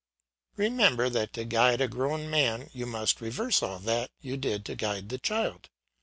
[0.57, 4.75] Remember that to guide a grown man you must reverse all that you did to
[4.75, 5.69] guide the child.